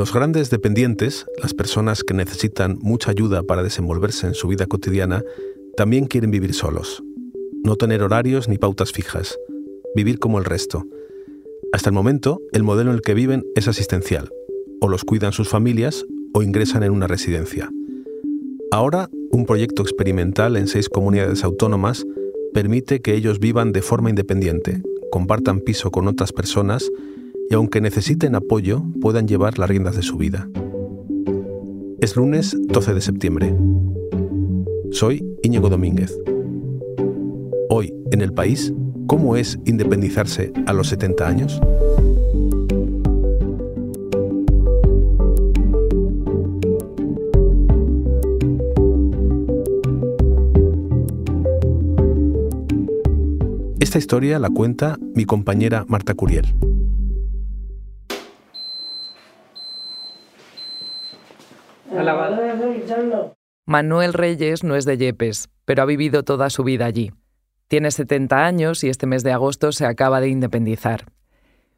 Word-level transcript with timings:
Los 0.00 0.14
grandes 0.14 0.48
dependientes, 0.48 1.26
las 1.42 1.52
personas 1.52 2.04
que 2.04 2.14
necesitan 2.14 2.78
mucha 2.80 3.10
ayuda 3.10 3.42
para 3.42 3.62
desenvolverse 3.62 4.26
en 4.26 4.32
su 4.32 4.48
vida 4.48 4.64
cotidiana, 4.64 5.22
también 5.76 6.06
quieren 6.06 6.30
vivir 6.30 6.54
solos. 6.54 7.04
No 7.64 7.76
tener 7.76 8.02
horarios 8.02 8.48
ni 8.48 8.56
pautas 8.56 8.92
fijas. 8.92 9.38
Vivir 9.94 10.18
como 10.18 10.38
el 10.38 10.46
resto. 10.46 10.86
Hasta 11.74 11.90
el 11.90 11.94
momento, 11.94 12.40
el 12.52 12.62
modelo 12.62 12.88
en 12.88 12.96
el 12.96 13.02
que 13.02 13.12
viven 13.12 13.44
es 13.54 13.68
asistencial. 13.68 14.30
O 14.80 14.88
los 14.88 15.04
cuidan 15.04 15.32
sus 15.32 15.50
familias 15.50 16.06
o 16.32 16.42
ingresan 16.42 16.82
en 16.82 16.92
una 16.92 17.06
residencia. 17.06 17.70
Ahora, 18.70 19.10
un 19.30 19.44
proyecto 19.44 19.82
experimental 19.82 20.56
en 20.56 20.66
seis 20.66 20.88
comunidades 20.88 21.44
autónomas 21.44 22.06
permite 22.54 23.02
que 23.02 23.16
ellos 23.16 23.38
vivan 23.38 23.72
de 23.72 23.82
forma 23.82 24.08
independiente, 24.08 24.80
compartan 25.12 25.60
piso 25.60 25.90
con 25.90 26.08
otras 26.08 26.32
personas 26.32 26.90
y 27.50 27.54
aunque 27.54 27.80
necesiten 27.80 28.36
apoyo, 28.36 28.84
puedan 29.00 29.26
llevar 29.26 29.58
las 29.58 29.68
riendas 29.68 29.96
de 29.96 30.02
su 30.02 30.16
vida. 30.16 30.48
Es 31.98 32.14
lunes 32.14 32.56
12 32.68 32.94
de 32.94 33.00
septiembre. 33.00 33.54
Soy 34.92 35.26
Íñigo 35.42 35.68
Domínguez. 35.68 36.16
Hoy, 37.68 37.92
en 38.12 38.20
el 38.20 38.32
país, 38.32 38.72
¿cómo 39.08 39.34
es 39.34 39.58
independizarse 39.64 40.52
a 40.66 40.72
los 40.72 40.86
70 40.88 41.26
años? 41.26 41.60
Esta 53.80 53.98
historia 53.98 54.38
la 54.38 54.50
cuenta 54.50 54.98
mi 55.16 55.24
compañera 55.24 55.84
Marta 55.88 56.14
Curiel. 56.14 56.46
Manuel 63.70 64.14
Reyes 64.14 64.64
no 64.64 64.74
es 64.74 64.84
de 64.84 64.98
Yepes, 64.98 65.48
pero 65.64 65.84
ha 65.84 65.86
vivido 65.86 66.24
toda 66.24 66.50
su 66.50 66.64
vida 66.64 66.86
allí. 66.86 67.12
Tiene 67.68 67.92
70 67.92 68.44
años 68.44 68.82
y 68.82 68.88
este 68.88 69.06
mes 69.06 69.22
de 69.22 69.30
agosto 69.30 69.70
se 69.70 69.86
acaba 69.86 70.20
de 70.20 70.26
independizar. 70.26 71.04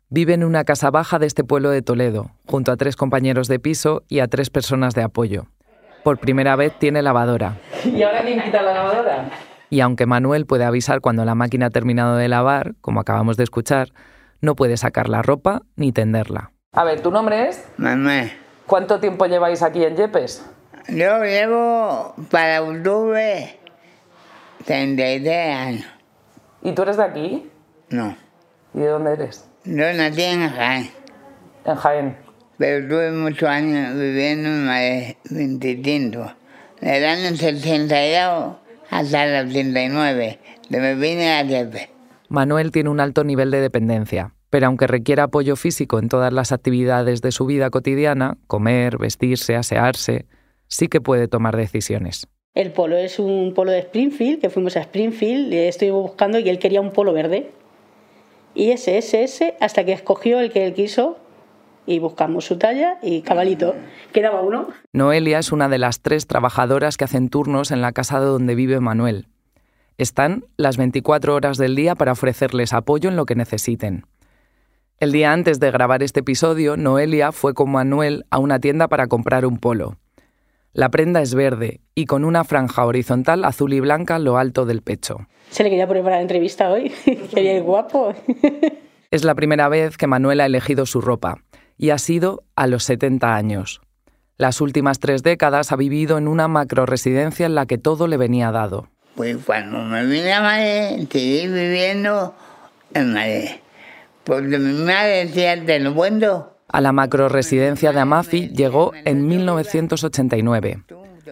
Vive 0.08 0.32
en 0.32 0.42
una 0.42 0.64
casa 0.64 0.90
baja 0.90 1.18
de 1.18 1.26
este 1.26 1.44
pueblo 1.44 1.68
de 1.68 1.82
Toledo, 1.82 2.30
junto 2.46 2.72
a 2.72 2.78
tres 2.78 2.96
compañeros 2.96 3.46
de 3.46 3.58
piso 3.58 4.04
y 4.08 4.20
a 4.20 4.28
tres 4.28 4.48
personas 4.48 4.94
de 4.94 5.02
apoyo. 5.02 5.48
Por 6.02 6.16
primera 6.16 6.56
vez 6.56 6.72
tiene 6.78 7.02
lavadora. 7.02 7.58
¿Y 7.84 8.02
ahora 8.02 8.22
quién 8.22 8.40
quita 8.40 8.62
la 8.62 8.72
lavadora? 8.72 9.30
Y 9.68 9.80
aunque 9.80 10.06
Manuel 10.06 10.46
puede 10.46 10.64
avisar 10.64 11.02
cuando 11.02 11.26
la 11.26 11.34
máquina 11.34 11.66
ha 11.66 11.70
terminado 11.70 12.16
de 12.16 12.28
lavar, 12.28 12.72
como 12.80 13.00
acabamos 13.00 13.36
de 13.36 13.44
escuchar, 13.44 13.90
no 14.40 14.54
puede 14.56 14.78
sacar 14.78 15.10
la 15.10 15.20
ropa 15.20 15.60
ni 15.76 15.92
tenderla. 15.92 16.52
A 16.72 16.84
ver, 16.84 17.02
¿tu 17.02 17.10
nombre 17.10 17.50
es? 17.50 17.68
Manuel. 17.76 18.32
¿Cuánto 18.66 18.98
tiempo 18.98 19.26
lleváis 19.26 19.62
aquí 19.62 19.84
en 19.84 19.94
Yepes? 19.94 20.42
Yo 20.88 21.22
llevo 21.24 22.14
para 22.30 22.62
octubre 22.62 23.58
33 24.64 25.56
años. 25.56 25.86
¿Y 26.62 26.72
tú 26.72 26.82
eres 26.82 26.96
de 26.96 27.04
aquí? 27.04 27.50
No. 27.90 28.16
¿Y 28.74 28.80
de 28.80 28.86
dónde 28.88 29.12
eres? 29.12 29.44
Yo 29.64 29.92
nací 29.92 30.22
en 30.22 30.48
Jaén, 30.50 30.90
En 31.64 31.74
Jaén. 31.76 32.16
pero 32.58 32.88
tuve 32.88 33.12
muchos 33.12 33.48
años 33.48 33.94
viviendo 33.94 34.48
en 34.48 34.66
Madrid, 34.66 35.16
25. 35.30 36.32
Del 36.80 37.04
año 37.04 37.36
62 37.36 38.56
hasta 38.90 39.24
el 39.24 39.46
89, 39.48 40.38
de 40.68 40.80
me 40.80 40.94
vine 40.96 41.32
a 41.34 41.42
Yepes. 41.44 41.88
Manuel 42.28 42.72
tiene 42.72 42.90
un 42.90 42.98
alto 42.98 43.24
nivel 43.24 43.50
de 43.50 43.60
dependencia, 43.60 44.34
pero 44.50 44.66
aunque 44.66 44.86
requiera 44.86 45.24
apoyo 45.24 45.54
físico 45.54 45.98
en 45.98 46.08
todas 46.08 46.32
las 46.32 46.50
actividades 46.50 47.22
de 47.22 47.30
su 47.30 47.46
vida 47.46 47.70
cotidiana, 47.70 48.36
comer, 48.48 48.98
vestirse, 48.98 49.54
asearse, 49.54 50.26
sí 50.72 50.88
que 50.88 51.00
puede 51.00 51.28
tomar 51.28 51.56
decisiones. 51.56 52.26
El 52.54 52.72
polo 52.72 52.96
es 52.96 53.18
un 53.18 53.52
polo 53.54 53.72
de 53.72 53.78
Springfield, 53.80 54.40
que 54.40 54.50
fuimos 54.50 54.76
a 54.76 54.80
Springfield, 54.80 55.52
estoy 55.52 55.90
buscando 55.90 56.38
y 56.38 56.48
él 56.48 56.58
quería 56.58 56.80
un 56.80 56.92
polo 56.92 57.12
verde. 57.12 57.50
Y 58.54 58.70
ese, 58.70 58.98
ese, 58.98 59.22
ese, 59.22 59.54
hasta 59.60 59.84
que 59.84 59.92
escogió 59.92 60.40
el 60.40 60.50
que 60.50 60.64
él 60.64 60.74
quiso 60.74 61.18
y 61.86 61.98
buscamos 61.98 62.46
su 62.46 62.58
talla 62.58 62.98
y 63.02 63.22
cabalito. 63.22 63.74
Quedaba 64.12 64.40
uno. 64.40 64.68
Noelia 64.92 65.38
es 65.38 65.52
una 65.52 65.68
de 65.68 65.78
las 65.78 66.00
tres 66.00 66.26
trabajadoras 66.26 66.96
que 66.96 67.04
hacen 67.04 67.28
turnos 67.28 67.70
en 67.70 67.82
la 67.82 67.92
casa 67.92 68.18
donde 68.20 68.54
vive 68.54 68.80
Manuel. 68.80 69.28
Están 69.98 70.44
las 70.56 70.76
24 70.78 71.34
horas 71.34 71.58
del 71.58 71.74
día 71.74 71.94
para 71.94 72.12
ofrecerles 72.12 72.72
apoyo 72.72 73.08
en 73.08 73.16
lo 73.16 73.26
que 73.26 73.34
necesiten. 73.34 74.04
El 74.98 75.12
día 75.12 75.32
antes 75.32 75.58
de 75.60 75.70
grabar 75.70 76.02
este 76.02 76.20
episodio, 76.20 76.76
Noelia 76.76 77.32
fue 77.32 77.54
con 77.54 77.72
Manuel 77.72 78.24
a 78.30 78.38
una 78.38 78.58
tienda 78.58 78.88
para 78.88 79.06
comprar 79.06 79.44
un 79.46 79.58
polo. 79.58 79.96
La 80.74 80.90
prenda 80.90 81.20
es 81.20 81.34
verde 81.34 81.80
y 81.94 82.06
con 82.06 82.24
una 82.24 82.44
franja 82.44 82.86
horizontal 82.86 83.44
azul 83.44 83.74
y 83.74 83.80
blanca 83.80 84.18
lo 84.18 84.38
alto 84.38 84.64
del 84.64 84.80
pecho. 84.80 85.26
Se 85.50 85.62
le 85.62 85.68
quería 85.68 85.86
poner 85.86 86.02
para 86.02 86.16
la 86.16 86.22
entrevista 86.22 86.70
hoy. 86.70 86.90
quería 87.34 87.56
ir 87.56 87.62
guapo. 87.62 88.14
Es 89.10 89.24
la 89.24 89.34
primera 89.34 89.68
vez 89.68 89.98
que 89.98 90.06
Manuel 90.06 90.40
ha 90.40 90.46
elegido 90.46 90.86
su 90.86 91.02
ropa 91.02 91.42
y 91.76 91.90
ha 91.90 91.98
sido 91.98 92.44
a 92.56 92.66
los 92.66 92.84
70 92.84 93.34
años. 93.34 93.82
Las 94.38 94.62
últimas 94.62 95.00
tres 95.00 95.22
décadas 95.22 95.70
ha 95.70 95.76
vivido 95.76 96.16
en 96.16 96.28
una 96.28 96.48
macroresidencia 96.48 97.44
en 97.44 97.54
la 97.54 97.66
que 97.66 97.76
todo 97.76 98.06
le 98.06 98.16
venía 98.16 98.50
dado. 98.50 98.88
Pues 99.14 99.36
cuando 99.44 99.80
me 99.80 100.06
vine 100.06 100.32
a 100.32 100.40
Madrid, 100.40 101.06
seguí 101.10 101.46
viviendo 101.46 102.34
en 102.94 103.12
Madrid. 103.12 103.50
Porque 104.24 104.58
mi 104.58 104.82
madre 104.82 105.26
decía, 105.26 105.62
te 105.62 105.78
lo 105.78 105.94
cuento. 105.94 106.56
A 106.72 106.80
la 106.80 106.92
macroresidencia 106.92 107.92
de 107.92 108.00
Amafi 108.00 108.48
llegó 108.48 108.92
en 109.04 109.26
1989. 109.28 110.82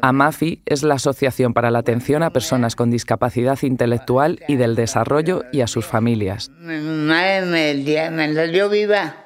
Amafi 0.03 0.63
es 0.67 0.83
la 0.83 0.95
Asociación 0.95 1.55
para 1.55 1.71
la 1.71 1.79
Atención 1.81 2.23
a 2.23 2.31
Personas 2.31 2.77
con 2.77 2.91
Discapacidad 2.91 3.59
Intelectual 3.63 4.41
y 4.49 4.57
del 4.57 4.77
Desarrollo 4.77 5.45
y 5.53 5.63
a 5.63 5.67
sus 5.67 5.87
familias. 5.87 6.51
Mientras 6.61 8.53
yo 8.53 8.69
viva, 8.69 9.17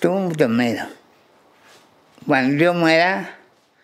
tú 0.00 0.32
te 0.36 0.48
miedo. 0.48 0.84
Cuando 2.26 2.62
yo 2.62 2.74
muera, 2.74 3.38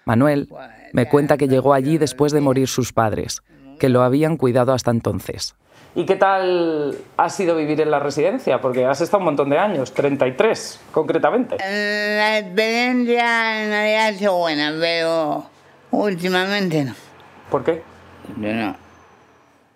Manuel 0.05 0.49
me 0.93 1.09
cuenta 1.09 1.37
que 1.37 1.49
llegó 1.49 1.75
allí 1.75 1.99
después 1.99 2.33
de 2.33 2.41
morir 2.41 2.69
sus 2.69 2.93
padres, 2.93 3.43
que 3.79 3.89
lo 3.89 4.03
habían 4.03 4.37
cuidado 4.37 4.73
hasta 4.73 4.91
entonces. 4.91 5.55
¿Y 5.97 6.07
qué 6.07 6.17
tal 6.17 6.97
ha 7.17 7.29
sido 7.31 7.55
vivir 7.57 7.81
en 7.81 7.91
la 7.91 8.01
residencia? 8.01 8.61
Porque 8.61 8.85
has 8.85 9.01
estado 9.01 9.19
un 9.19 9.27
montón 9.27 9.49
de 9.51 9.59
años, 9.59 9.95
33 9.95 10.81
concretamente. 10.93 11.57
la 11.59 12.39
experiencia 12.39 13.69
no 13.69 13.75
había 13.77 14.13
sido 14.15 14.37
buena, 14.39 14.75
pero 14.81 15.47
últimamente 15.93 16.85
no. 16.85 16.95
¿Por 17.51 17.63
qué? 17.63 17.83
Yo 18.41 18.53
no. 18.53 18.77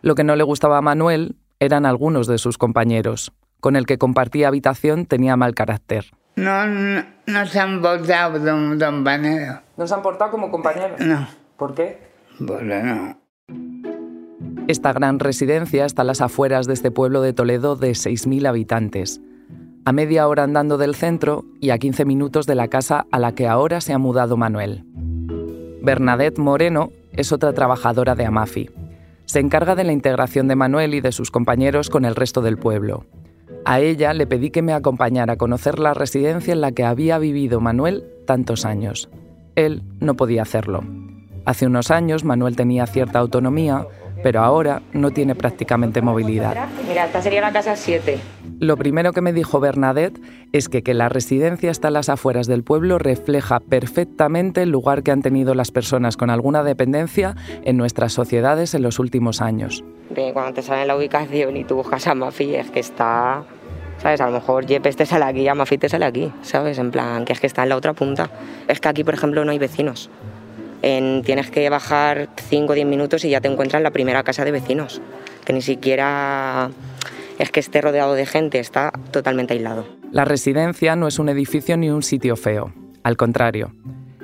Lo 0.03 0.15
que 0.17 0.25
no 0.25 0.34
le 0.34 0.43
gustaba 0.43 0.78
a 0.78 0.83
Manuel 0.83 1.37
eran 1.61 1.87
algunos 1.87 2.27
de 2.27 2.39
sus 2.39 2.59
compañeros. 2.59 3.33
Con 3.61 3.77
el 3.77 3.87
que 3.87 3.99
compartía 3.99 4.49
habitación 4.49 5.07
tenía 5.07 5.37
mal 5.37 5.55
carácter. 5.55 6.07
No, 6.37 6.67
no, 6.67 7.05
no 7.27 7.47
se 7.47 7.59
han 7.61 7.81
portado 7.83 8.39
como 8.41 8.78
compañeros. 8.78 9.59
¿No 9.77 9.87
se 9.87 9.95
han 9.95 10.03
portado 10.03 10.31
como 10.31 10.51
compañeros? 10.51 11.01
No, 11.01 11.28
¿Por 11.57 11.75
qué? 11.75 12.09
porque 12.45 12.65
no. 12.65 13.18
Esta 14.69 14.93
gran 14.93 15.19
residencia 15.19 15.87
está 15.87 16.03
a 16.03 16.05
las 16.05 16.21
afueras 16.21 16.67
de 16.67 16.75
este 16.75 16.91
pueblo 16.91 17.23
de 17.23 17.33
Toledo 17.33 17.75
de 17.75 17.93
6.000 17.93 18.47
habitantes, 18.47 19.19
a 19.87 19.93
media 19.93 20.29
hora 20.29 20.43
andando 20.43 20.77
del 20.77 20.95
centro 20.95 21.47
y 21.59 21.71
a 21.71 21.79
15 21.79 22.05
minutos 22.05 22.47
de 22.47 22.55
la 22.55 22.69
casa 22.69 23.07
a 23.11 23.19
la 23.19 23.34
que 23.34 23.49
ahora 23.49 23.81
se 23.81 23.95
ha 23.95 23.99
mudado 23.99 24.37
Manuel. 24.37 24.84
Bernadette 25.81 26.39
Moreno 26.39 26.91
es 27.12 27.33
otra 27.33 27.55
trabajadora 27.55 28.15
de 28.15 28.27
Amafi. 28.27 28.69
Se 29.25 29.41
encarga 29.41 29.75
de 29.75 29.84
la 29.84 29.93
integración 29.93 30.49
de 30.49 30.57
Manuel 30.57 30.93
y 30.93 31.01
de 31.01 31.12
sus 31.12 31.31
compañeros 31.31 31.89
con 31.89 32.05
el 32.05 32.15
resto 32.15 32.43
del 32.43 32.59
pueblo. 32.59 33.07
A 33.65 33.81
ella 33.81 34.12
le 34.12 34.27
pedí 34.27 34.51
que 34.51 34.61
me 34.61 34.75
acompañara 34.75 35.33
a 35.33 35.39
conocer 35.39 35.78
la 35.78 35.95
residencia 35.95 36.53
en 36.53 36.61
la 36.61 36.73
que 36.73 36.84
había 36.84 37.19
vivido 37.19 37.62
Manuel 37.62 38.05
tantos 38.27 38.66
años. 38.66 39.09
Él 39.54 39.83
no 39.98 40.15
podía 40.15 40.42
hacerlo. 40.42 40.84
Hace 41.47 41.66
unos 41.66 41.91
años 41.91 42.25
Manuel 42.25 42.57
tenía 42.57 42.87
cierta 42.87 43.19
autonomía, 43.19 43.87
pero 44.22 44.41
ahora 44.41 44.82
no 44.92 45.10
tiene 45.10 45.34
prácticamente 45.34 46.03
movilidad. 46.03 46.68
Mira, 46.88 47.06
esta 47.06 47.22
sería 47.22 47.41
la 47.41 47.53
casa 47.53 47.76
7. 47.76 48.18
Lo 48.60 48.76
primero 48.76 49.12
que 49.12 49.20
me 49.20 49.32
dijo 49.32 49.60
Bernadette 49.60 50.20
es 50.53 50.68
que 50.68 50.82
que 50.82 50.94
la 50.94 51.09
residencia 51.09 51.70
está 51.70 51.88
a 51.88 51.91
las 51.92 52.09
afueras 52.09 52.47
del 52.47 52.65
pueblo 52.65 52.98
refleja 52.98 53.60
perfectamente 53.60 54.62
el 54.62 54.70
lugar 54.70 55.03
que 55.03 55.12
han 55.12 55.22
tenido 55.22 55.54
las 55.54 55.70
personas 55.70 56.16
con 56.16 56.30
alguna 56.30 56.65
dependencia 56.65 57.36
en 57.62 57.76
nuestras 57.76 58.12
sociedades 58.12 58.74
en 58.74 58.82
los 58.82 58.98
últimos 58.98 59.41
años. 59.41 59.84
De 60.10 60.32
cuando 60.32 60.54
te 60.54 60.62
sale 60.62 60.86
la 60.86 60.97
ubicación 60.97 61.56
y 61.56 61.65
tú 61.65 61.76
buscas 61.76 62.06
a 62.09 62.15
Mafi, 62.15 62.56
es 62.56 62.70
que 62.70 62.80
está. 62.80 63.44
¿Sabes? 63.98 64.20
A 64.20 64.26
lo 64.26 64.32
mejor 64.32 64.65
Yepes 64.65 64.97
te 64.97 65.06
sale 65.06 65.24
aquí, 65.24 65.47
Amafi 65.47 65.76
te 65.76 65.88
sale 65.88 66.04
aquí, 66.04 66.32
¿sabes? 66.42 66.78
En 66.78 66.91
plan, 66.91 67.24
que 67.24 67.32
es 67.32 67.41
que 67.41 67.47
está 67.47 67.65
en 67.65 67.68
la 67.68 67.76
otra 67.76 67.92
punta. 67.92 68.30
Es 68.66 68.80
que 68.80 68.88
aquí, 68.88 69.04
por 69.04 69.15
ejemplo, 69.15 69.44
no 69.44 69.50
hay 69.50 69.59
vecinos. 69.59 70.09
En- 70.83 71.22
tienes 71.25 71.51
que 71.51 71.69
bajar 71.71 72.28
5 72.48 72.72
o 72.72 72.75
10 72.75 72.86
minutos 72.86 73.25
y 73.25 73.30
ya 73.30 73.41
te 73.41 73.48
encuentras 73.48 73.80
en 73.80 73.84
la 73.84 73.91
primera 73.91 74.22
casa 74.22 74.45
de 74.45 74.53
vecinos. 74.53 75.01
Que 75.45 75.53
ni 75.53 75.63
siquiera 75.63 76.71
es 77.39 77.51
que 77.51 77.60
esté 77.60 77.80
rodeado 77.80 78.15
de 78.15 78.27
gente, 78.27 78.59
está 78.59 78.92
totalmente 79.10 79.54
aislado. 79.54 79.86
La 80.13 80.25
residencia 80.25 80.97
no 80.97 81.09
es 81.09 81.19
un 81.19 81.28
edificio 81.28 81.77
ni 81.77 81.91
un 81.91 82.03
sitio 82.03 82.36
feo. 82.36 82.72
Al 83.03 83.16
contrario, 83.16 83.72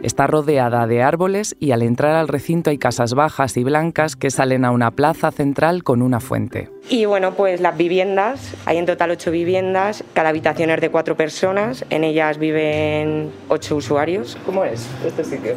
Está 0.04 0.26
rodeada 0.26 0.86
de 0.86 1.02
árboles 1.02 1.56
y 1.60 1.70
al 1.70 1.80
entrar 1.80 2.14
al 2.14 2.28
recinto 2.28 2.68
hay 2.68 2.76
casas 2.76 3.14
bajas 3.14 3.56
y 3.56 3.64
blancas 3.64 4.16
que 4.16 4.30
salen 4.30 4.66
a 4.66 4.70
una 4.70 4.90
plaza 4.90 5.30
central 5.30 5.82
con 5.82 6.02
una 6.02 6.20
fuente. 6.20 6.68
Y 6.90 7.06
bueno, 7.06 7.32
pues 7.32 7.62
las 7.62 7.74
viviendas, 7.78 8.52
hay 8.66 8.76
en 8.76 8.84
total 8.84 9.12
ocho 9.12 9.30
viviendas, 9.30 10.04
cada 10.12 10.28
habitación 10.28 10.68
es 10.68 10.82
de 10.82 10.90
cuatro 10.90 11.16
personas, 11.16 11.86
en 11.88 12.04
ellas 12.04 12.36
viven 12.36 13.30
ocho 13.48 13.76
usuarios. 13.76 14.36
¿Cómo 14.44 14.66
es 14.66 14.86
este 15.06 15.24
sitio? 15.24 15.54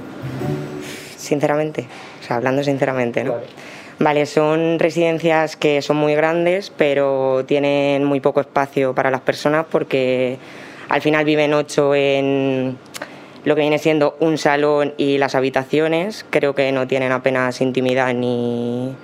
Sinceramente, 1.27 1.85
o 2.21 2.23
sea, 2.23 2.37
hablando 2.37 2.63
sinceramente, 2.63 3.23
¿no? 3.25 3.35
Vale. 3.99 4.25
son 4.25 4.79
residencias 4.79 5.57
que 5.57 5.81
son 5.81 5.97
muy 5.97 6.15
grandes, 6.15 6.71
pero 6.77 7.43
tienen 7.45 8.05
muy 8.05 8.21
poco 8.21 8.39
espacio 8.39 8.95
para 8.95 9.11
las 9.11 9.21
personas 9.21 9.65
porque 9.69 10.37
al 10.87 11.01
final 11.01 11.25
viven 11.25 11.53
ocho 11.53 11.93
en 11.95 12.77
lo 13.43 13.55
que 13.55 13.61
viene 13.61 13.77
siendo 13.77 14.15
un 14.21 14.37
salón 14.37 14.93
y 14.95 15.17
las 15.17 15.35
habitaciones. 15.35 16.25
Creo 16.29 16.55
que 16.55 16.71
no 16.71 16.87
tienen 16.87 17.11
apenas 17.11 17.59
intimidad 17.59 18.13
ni, 18.13 18.95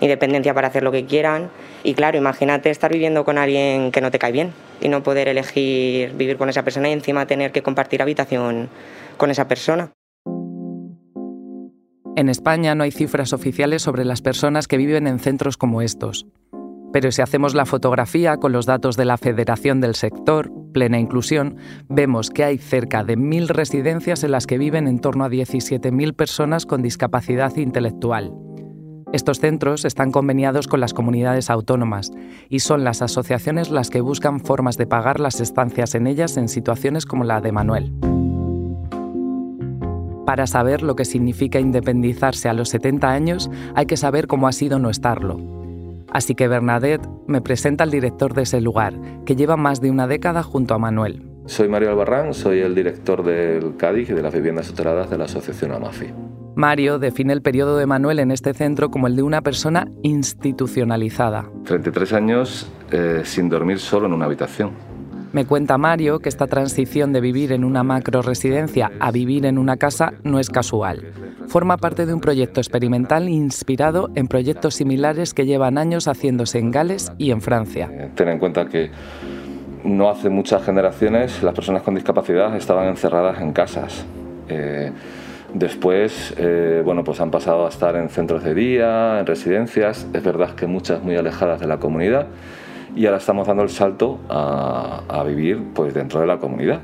independencia 0.00 0.54
para 0.54 0.68
hacer 0.68 0.82
lo 0.82 0.92
que 0.92 1.04
quieran. 1.06 1.50
Y 1.82 1.94
claro, 1.94 2.18
imagínate 2.18 2.70
estar 2.70 2.92
viviendo 2.92 3.24
con 3.24 3.38
alguien 3.38 3.92
que 3.92 4.00
no 4.00 4.10
te 4.10 4.18
cae 4.18 4.32
bien 4.32 4.52
y 4.80 4.88
no 4.88 5.02
poder 5.02 5.28
elegir 5.28 6.12
vivir 6.12 6.36
con 6.36 6.48
esa 6.48 6.62
persona 6.62 6.88
y 6.88 6.92
encima 6.92 7.26
tener 7.26 7.52
que 7.52 7.62
compartir 7.62 8.02
habitación 8.02 8.68
con 9.16 9.30
esa 9.30 9.48
persona. 9.48 9.90
En 12.20 12.28
España 12.28 12.74
no 12.74 12.84
hay 12.84 12.90
cifras 12.90 13.32
oficiales 13.32 13.80
sobre 13.80 14.04
las 14.04 14.20
personas 14.20 14.68
que 14.68 14.76
viven 14.76 15.06
en 15.06 15.20
centros 15.20 15.56
como 15.56 15.80
estos. 15.80 16.26
Pero 16.92 17.10
si 17.12 17.22
hacemos 17.22 17.54
la 17.54 17.64
fotografía 17.64 18.36
con 18.36 18.52
los 18.52 18.66
datos 18.66 18.98
de 18.98 19.06
la 19.06 19.16
Federación 19.16 19.80
del 19.80 19.94
Sector, 19.94 20.52
Plena 20.74 21.00
Inclusión, 21.00 21.56
vemos 21.88 22.28
que 22.28 22.44
hay 22.44 22.58
cerca 22.58 23.04
de 23.04 23.16
mil 23.16 23.48
residencias 23.48 24.22
en 24.22 24.32
las 24.32 24.46
que 24.46 24.58
viven 24.58 24.86
en 24.86 24.98
torno 24.98 25.24
a 25.24 25.30
17.000 25.30 26.14
personas 26.14 26.66
con 26.66 26.82
discapacidad 26.82 27.56
intelectual. 27.56 28.34
Estos 29.14 29.40
centros 29.40 29.86
están 29.86 30.12
conveniados 30.12 30.68
con 30.68 30.80
las 30.80 30.92
comunidades 30.92 31.48
autónomas 31.48 32.10
y 32.50 32.60
son 32.60 32.84
las 32.84 33.00
asociaciones 33.00 33.70
las 33.70 33.88
que 33.88 34.02
buscan 34.02 34.40
formas 34.40 34.76
de 34.76 34.86
pagar 34.86 35.20
las 35.20 35.40
estancias 35.40 35.94
en 35.94 36.06
ellas 36.06 36.36
en 36.36 36.50
situaciones 36.50 37.06
como 37.06 37.24
la 37.24 37.40
de 37.40 37.52
Manuel. 37.52 38.19
Para 40.26 40.46
saber 40.46 40.82
lo 40.82 40.96
que 40.96 41.04
significa 41.04 41.58
independizarse 41.60 42.48
a 42.48 42.52
los 42.52 42.68
70 42.68 43.10
años, 43.10 43.50
hay 43.74 43.86
que 43.86 43.96
saber 43.96 44.26
cómo 44.26 44.48
ha 44.48 44.52
sido 44.52 44.78
no 44.78 44.90
estarlo 44.90 45.60
Así 46.12 46.34
que 46.34 46.48
Bernadette 46.48 47.08
me 47.26 47.40
presenta 47.40 47.84
al 47.84 47.90
director 47.90 48.34
de 48.34 48.42
ese 48.42 48.60
lugar, 48.60 48.94
que 49.24 49.36
lleva 49.36 49.56
más 49.56 49.80
de 49.80 49.90
una 49.90 50.06
década 50.06 50.42
junto 50.42 50.74
a 50.74 50.78
Manuel. 50.78 51.22
Soy 51.46 51.68
Mario 51.68 51.90
Albarrán, 51.90 52.34
soy 52.34 52.60
el 52.60 52.74
director 52.74 53.24
del 53.24 53.76
Cádiz 53.76 54.10
y 54.10 54.12
de 54.12 54.22
las 54.22 54.34
viviendas 54.34 54.68
tuteladas 54.68 55.10
de 55.10 55.18
la 55.18 55.24
Asociación 55.24 55.72
AMAFI. 55.72 56.12
Mario 56.56 56.98
define 56.98 57.32
el 57.32 57.42
periodo 57.42 57.78
de 57.78 57.86
Manuel 57.86 58.18
en 58.18 58.32
este 58.32 58.52
centro 58.54 58.90
como 58.90 59.06
el 59.06 59.16
de 59.16 59.22
una 59.22 59.40
persona 59.40 59.88
institucionalizada. 60.02 61.48
33 61.64 62.12
años 62.12 62.70
eh, 62.90 63.22
sin 63.24 63.48
dormir 63.48 63.78
solo 63.78 64.06
en 64.06 64.12
una 64.12 64.26
habitación. 64.26 64.89
Me 65.32 65.46
cuenta 65.46 65.78
Mario 65.78 66.18
que 66.18 66.28
esta 66.28 66.46
transición 66.46 67.12
de 67.12 67.20
vivir 67.20 67.52
en 67.52 67.64
una 67.64 67.82
macro 67.82 68.22
residencia 68.22 68.90
a 69.00 69.10
vivir 69.10 69.46
en 69.46 69.58
una 69.58 69.76
casa 69.76 70.12
no 70.24 70.38
es 70.40 70.50
casual 70.50 71.12
forma 71.50 71.78
parte 71.78 72.06
de 72.06 72.14
un 72.14 72.20
proyecto 72.20 72.60
experimental 72.60 73.28
inspirado 73.28 74.08
en 74.14 74.28
proyectos 74.28 74.76
similares 74.76 75.34
que 75.34 75.46
llevan 75.46 75.78
años 75.78 76.06
haciéndose 76.06 76.60
en 76.60 76.70
Gales 76.70 77.10
y 77.18 77.32
en 77.32 77.40
Francia. 77.40 77.90
Eh, 77.92 78.10
ten 78.14 78.28
en 78.28 78.38
cuenta 78.38 78.66
que 78.66 78.90
no 79.82 80.08
hace 80.08 80.30
muchas 80.30 80.62
generaciones 80.62 81.42
las 81.42 81.52
personas 81.52 81.82
con 81.82 81.96
discapacidad 81.96 82.54
estaban 82.54 82.86
encerradas 82.86 83.40
en 83.40 83.52
casas. 83.52 84.06
Eh, 84.48 84.92
después, 85.52 86.34
eh, 86.38 86.82
bueno, 86.84 87.02
pues 87.02 87.20
han 87.20 87.32
pasado 87.32 87.66
a 87.66 87.68
estar 87.68 87.96
en 87.96 88.10
centros 88.10 88.44
de 88.44 88.54
día, 88.54 89.18
en 89.18 89.26
residencias, 89.26 90.06
es 90.12 90.22
verdad 90.22 90.54
que 90.54 90.68
muchas 90.68 91.02
muy 91.02 91.16
alejadas 91.16 91.58
de 91.58 91.66
la 91.66 91.78
comunidad, 91.78 92.28
y 92.96 93.06
ahora 93.06 93.18
estamos 93.18 93.46
dando 93.46 93.62
el 93.62 93.70
salto 93.70 94.18
a, 94.28 95.02
a 95.08 95.22
vivir 95.24 95.62
pues 95.74 95.94
dentro 95.94 96.20
de 96.20 96.26
la 96.26 96.38
comunidad 96.38 96.80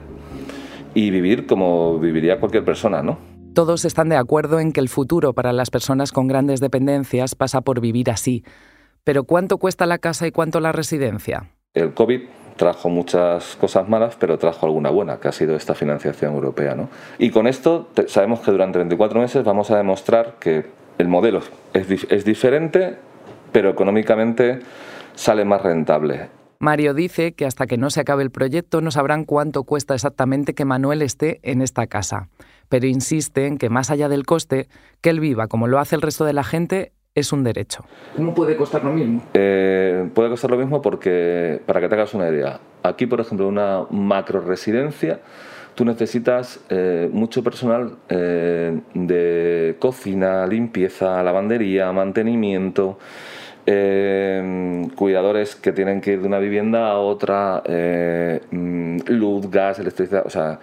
y 0.95 1.11
vivir 1.11 1.47
como 1.47 1.99
viviría 1.99 2.41
cualquier 2.41 2.65
persona, 2.65 3.03
¿no? 3.03 3.19
Todos 3.55 3.85
están 3.85 4.09
de 4.09 4.17
acuerdo 4.17 4.61
en 4.61 4.73
que 4.73 4.81
el 4.81 4.89
futuro 4.89 5.33
para 5.33 5.53
las 5.53 5.71
personas 5.71 6.13
con 6.13 6.27
grandes 6.27 6.61
dependencias 6.61 7.35
pasa 7.35 7.61
por 7.63 7.81
vivir 7.81 8.11
así. 8.11 8.45
Pero 9.05 9.25
¿cuánto 9.25 9.59
cuesta 9.59 9.87
la 9.87 9.99
casa 9.99 10.27
y 10.27 10.33
cuánto 10.33 10.61
la 10.61 10.73
residencia? 10.73 11.51
El 11.75 11.95
COVID 11.95 12.23
trajo 12.57 12.89
muchas 12.89 13.57
cosas 13.57 13.89
malas, 13.89 14.17
pero 14.19 14.39
trajo 14.39 14.67
alguna 14.67 14.91
buena, 14.91 15.21
que 15.21 15.29
ha 15.29 15.33
sido 15.33 15.55
esta 15.57 15.75
financiación 15.75 16.35
europea. 16.35 16.75
¿no? 16.75 16.89
Y 17.19 17.31
con 17.31 17.47
esto 17.47 17.89
sabemos 18.09 18.41
que 18.41 18.51
durante 18.51 18.79
24 18.79 19.21
meses 19.21 19.45
vamos 19.45 19.71
a 19.71 19.77
demostrar 19.77 20.37
que 20.41 20.67
el 20.99 21.09
modelo 21.09 21.41
es, 21.73 22.07
es 22.11 22.25
diferente, 22.25 22.97
pero 23.53 23.71
económicamente 23.71 24.61
sale 25.17 25.45
más 25.45 25.63
rentable. 25.63 26.29
Mario 26.61 26.95
dice 26.95 27.33
que 27.35 27.45
hasta 27.45 27.67
que 27.67 27.77
no 27.77 27.91
se 27.91 28.01
acabe 28.01 28.23
el 28.23 28.31
proyecto 28.31 28.81
no 28.81 28.93
sabrán 28.93 29.25
cuánto 29.25 29.65
cuesta 29.65 29.95
exactamente 29.95 30.55
que 30.55 30.65
Manuel 30.65 31.03
esté 31.03 31.41
en 31.43 31.61
esta 31.61 31.89
casa 31.89 32.29
pero 32.69 32.87
insiste 32.87 33.47
en 33.47 33.59
que 33.59 33.71
más 33.71 33.91
allá 33.91 34.09
del 34.09 34.25
coste, 34.25 34.69
que 35.01 35.11
él 35.11 35.21
viva 35.21 35.47
como 35.47 35.67
lo 35.67 35.79
hace 35.79 35.97
el 35.97 36.03
resto 36.03 36.25
de 36.25 36.33
la 36.33 36.45
gente 36.45 36.93
es 37.15 37.33
un 37.33 37.45
derecho. 37.45 37.85
¿No 38.19 38.35
puede 38.35 38.57
costar 38.57 38.85
lo 38.85 38.93
mismo? 38.93 39.23
Eh, 39.33 40.09
puede 40.15 40.29
costar 40.29 40.51
lo 40.51 40.59
mismo 40.59 40.83
porque, 40.83 41.63
para 41.65 41.81
que 41.81 41.89
te 41.89 41.95
hagas 41.95 42.13
una 42.13 42.29
idea, 42.29 42.61
aquí, 42.83 43.07
por 43.07 43.21
ejemplo, 43.21 43.49
una 43.49 43.87
macro 43.91 44.43
residencia, 44.43 45.21
tú 45.75 45.87
necesitas 45.87 46.61
eh, 46.69 47.09
mucho 47.11 47.43
personal 47.43 47.97
eh, 48.11 48.79
de 48.93 49.77
cocina, 49.79 50.47
limpieza, 50.47 51.23
lavandería, 51.23 51.91
mantenimiento, 51.91 52.99
cuidadores 54.95 55.57
que 55.57 55.73
tienen 55.73 56.01
que 56.01 56.13
ir 56.13 56.21
de 56.21 56.27
una 56.29 56.39
vivienda 56.39 56.89
a 56.89 56.99
otra, 56.99 57.63
mm, 58.51 58.99
luz, 59.07 59.51
gas, 59.51 59.79
electricidad, 59.79 60.25
o 60.25 60.31
sea 60.31 60.61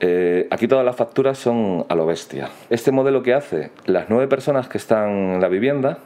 eh, 0.00 0.48
aquí 0.50 0.68
todas 0.68 0.84
las 0.84 0.96
facturas 0.96 1.38
son 1.38 1.86
a 1.88 1.94
lo 1.94 2.04
bestia. 2.04 2.50
Este 2.68 2.92
modelo 2.92 3.22
que 3.22 3.32
hace, 3.32 3.70
las 3.86 4.10
nueve 4.10 4.28
personas 4.28 4.68
que 4.68 4.78
están 4.78 5.08
en 5.34 5.40
la 5.40 5.48
vivienda 5.48 5.98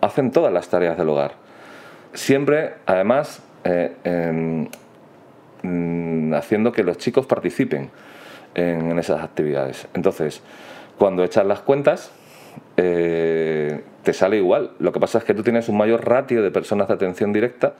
hacen 0.00 0.32
todas 0.32 0.52
las 0.52 0.68
tareas 0.68 0.96
del 0.96 1.08
hogar. 1.08 1.34
Siempre, 2.14 2.74
además, 2.86 3.42
eh, 3.62 4.66
mm, 5.62 6.34
haciendo 6.34 6.72
que 6.72 6.82
los 6.82 6.98
chicos 6.98 7.26
participen 7.26 7.90
en, 8.54 8.98
esas 8.98 9.22
actividades. 9.22 9.86
Entonces, 9.94 10.42
cuando 10.98 11.22
echas 11.22 11.46
las 11.46 11.60
cuentas, 11.60 12.10
eh, 12.76 13.84
te 14.02 14.12
sale 14.12 14.38
igual. 14.38 14.72
Lo 14.78 14.92
que 14.92 15.00
pasa 15.00 15.18
es 15.18 15.24
que 15.24 15.34
tú 15.34 15.42
tienes 15.42 15.68
un 15.68 15.76
mayor 15.76 16.06
ratio 16.06 16.42
de 16.42 16.50
personas 16.50 16.88
de 16.88 16.94
atención 16.94 17.32
directa 17.32 17.74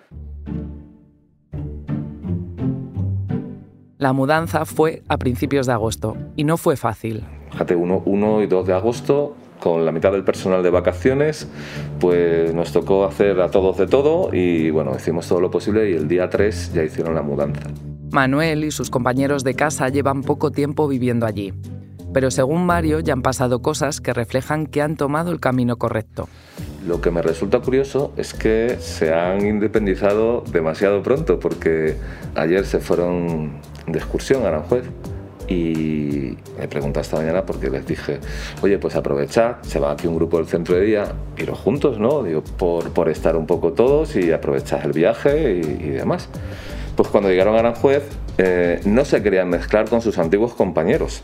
La 3.98 4.12
mudanza 4.12 4.64
fue 4.64 5.02
a 5.08 5.16
principios 5.16 5.66
de 5.66 5.72
agosto 5.72 6.16
y 6.36 6.44
no 6.44 6.56
fue 6.56 6.76
fácil. 6.76 7.24
Fíjate, 7.50 7.74
1 7.74 8.42
y 8.42 8.46
2 8.46 8.66
de 8.68 8.72
agosto, 8.72 9.34
con 9.58 9.84
la 9.84 9.90
mitad 9.90 10.12
del 10.12 10.22
personal 10.22 10.62
de 10.62 10.70
vacaciones, 10.70 11.48
pues 11.98 12.54
nos 12.54 12.72
tocó 12.72 13.04
hacer 13.04 13.40
a 13.40 13.50
todos 13.50 13.76
de 13.76 13.88
todo 13.88 14.32
y 14.32 14.70
bueno, 14.70 14.92
hicimos 14.94 15.26
todo 15.26 15.40
lo 15.40 15.50
posible 15.50 15.90
y 15.90 15.94
el 15.94 16.06
día 16.06 16.30
3 16.30 16.74
ya 16.74 16.84
hicieron 16.84 17.16
la 17.16 17.22
mudanza. 17.22 17.62
Manuel 18.12 18.62
y 18.62 18.70
sus 18.70 18.88
compañeros 18.88 19.42
de 19.42 19.54
casa 19.54 19.88
llevan 19.88 20.22
poco 20.22 20.52
tiempo 20.52 20.86
viviendo 20.86 21.26
allí. 21.26 21.52
Pero 22.12 22.30
según 22.30 22.64
Mario 22.64 23.00
ya 23.00 23.12
han 23.12 23.22
pasado 23.22 23.60
cosas 23.60 24.00
que 24.00 24.12
reflejan 24.12 24.66
que 24.66 24.82
han 24.82 24.96
tomado 24.96 25.30
el 25.30 25.40
camino 25.40 25.76
correcto. 25.76 26.28
Lo 26.86 27.00
que 27.00 27.10
me 27.10 27.22
resulta 27.22 27.60
curioso 27.60 28.12
es 28.16 28.34
que 28.34 28.78
se 28.80 29.12
han 29.12 29.46
independizado 29.46 30.42
demasiado 30.50 31.02
pronto 31.02 31.38
porque 31.38 31.96
ayer 32.34 32.64
se 32.64 32.80
fueron 32.80 33.60
de 33.86 33.98
excursión 33.98 34.44
a 34.44 34.48
Aranjuez 34.48 34.84
y 35.48 36.36
me 36.58 36.68
pregunté 36.68 37.00
esta 37.00 37.16
mañana 37.16 37.44
porque 37.44 37.70
les 37.70 37.86
dije, 37.86 38.20
oye, 38.62 38.78
pues 38.78 38.96
aprovechad, 38.96 39.56
se 39.62 39.78
va 39.78 39.92
aquí 39.92 40.06
un 40.06 40.16
grupo 40.16 40.36
del 40.38 40.46
centro 40.46 40.76
de 40.76 40.82
día, 40.82 41.12
iros 41.38 41.58
juntos, 41.58 41.98
¿no? 41.98 42.22
Digo, 42.22 42.42
por, 42.42 43.08
estar 43.08 43.36
un 43.36 43.46
poco 43.46 43.72
todos 43.72 44.14
y 44.16 44.30
aprovechad 44.30 44.84
el 44.84 44.92
viaje 44.92 45.52
y 45.54 45.90
demás. 45.90 46.28
Pues 46.98 47.10
cuando 47.10 47.30
llegaron 47.30 47.54
a 47.54 47.60
Aranjuez 47.60 48.10
eh, 48.38 48.80
no 48.84 49.04
se 49.04 49.22
querían 49.22 49.48
mezclar 49.48 49.88
con 49.88 50.02
sus 50.02 50.18
antiguos 50.18 50.52
compañeros 50.54 51.22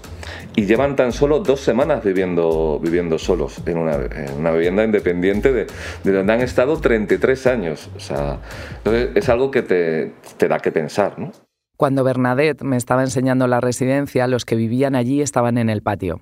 y 0.55 0.67
llevan 0.67 0.95
tan 0.95 1.11
solo 1.11 1.41
dos 1.41 1.59
semanas 1.59 2.05
viviendo, 2.05 2.79
viviendo 2.81 3.19
solos 3.19 3.61
en 3.67 3.79
una, 3.79 3.97
vivienda 4.53 4.85
independiente 4.85 5.53
de, 5.53 5.67
donde 6.05 6.33
han 6.33 6.43
estado 6.43 6.81
33 6.81 7.47
años. 7.49 7.91
O 7.97 7.99
sea, 7.99 8.39
es 9.17 9.29
algo 9.29 9.51
que 9.51 9.63
te, 9.63 10.13
te 10.37 10.47
da 10.47 10.61
que 10.61 10.71
pensar, 10.71 11.19
¿no? 11.19 11.33
Cuando 11.77 12.05
Bernadette 12.05 12.63
me 12.63 12.77
estaba 12.77 13.03
enseñando 13.03 13.49
la 13.49 13.61
residencia, 13.61 14.29
los 14.29 14.45
que 14.45 14.55
vivían 14.55 14.95
allí 14.95 15.23
estaban 15.23 15.59
en 15.59 15.71
el 15.71 15.83
patio. 15.83 16.21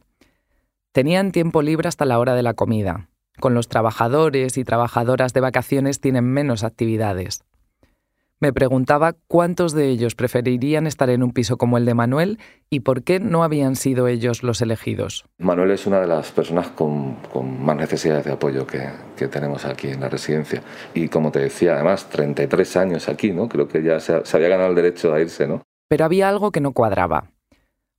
Tenían 0.93 1.31
tiempo 1.31 1.61
libre 1.61 1.89
hasta 1.89 2.07
la 2.07 2.19
hora 2.19 2.35
de 2.35 2.43
la 2.43 2.55
comida. 2.55 3.11
Con 3.39 3.53
los 3.53 3.69
trabajadores 3.69 4.57
y 4.57 4.65
trabajadoras 4.65 5.35
de 5.35 5.41
vacaciones 5.41 6.01
tienen 6.01 6.25
menos 6.25 6.65
actividades. 6.65 7.45
Me 8.43 8.53
preguntaba 8.53 9.15
cuántos 9.29 9.73
de 9.73 9.87
ellos 9.87 10.17
preferirían 10.17 10.89
estar 10.89 11.09
en 11.11 11.23
un 11.23 11.31
piso 11.31 11.57
como 11.57 11.79
el 11.79 11.85
de 11.85 11.95
Manuel 11.95 12.41
y 12.69 12.81
por 12.81 13.05
qué 13.05 13.21
no 13.21 13.45
habían 13.45 13.77
sido 13.77 14.09
ellos 14.09 14.43
los 14.43 14.61
elegidos. 14.61 15.25
Manuel 15.39 15.71
es 15.71 15.87
una 15.87 16.01
de 16.01 16.09
las 16.09 16.33
personas 16.33 16.67
con, 16.71 17.19
más 17.61 17.77
necesidades 17.77 18.25
de 18.25 18.33
apoyo 18.33 18.67
que, 18.67 18.89
que, 19.17 19.29
tenemos 19.29 19.65
aquí 19.65 19.91
en 19.91 20.01
la 20.01 20.09
residencia. 20.09 20.61
Y 20.93 21.07
como 21.07 21.31
te 21.31 21.39
decía, 21.39 21.75
además, 21.75 22.11
33 22.11 22.77
años 22.79 23.09
aquí, 23.09 23.31
¿no? 23.31 23.49
Creo 23.49 23.69
que 23.69 23.81
ya 23.81 24.01
se, 24.01 24.27
se 24.27 24.37
había 24.37 24.49
ganado 24.49 24.71
el 24.71 24.75
derecho 24.75 25.15
a 25.15 25.21
irse, 25.21 25.47
¿no? 25.47 25.63
Pero 25.89 26.05
había 26.05 26.29
algo 26.29 26.51
que 26.51 26.61
no 26.61 26.73
cuadraba. 26.73 27.31